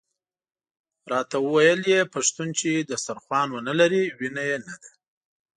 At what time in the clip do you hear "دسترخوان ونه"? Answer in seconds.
2.89-3.73